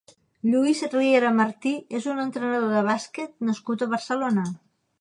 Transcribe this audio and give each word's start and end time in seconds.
Lluís 0.51 0.79
Riera 0.93 1.29
Martí 1.41 1.73
és 1.99 2.09
un 2.15 2.23
entrenador 2.25 2.73
de 2.77 2.83
bàsquet 2.89 3.39
nascut 3.51 3.85
a 3.89 3.93
Barcelona. 3.93 4.51